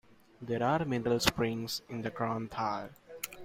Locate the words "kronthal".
2.09-2.89